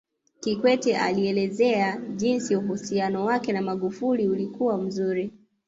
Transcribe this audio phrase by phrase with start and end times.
[0.39, 5.33] Kikwete alielezea jinsi uhusiano wake na Magufuli ulikuwa mzuri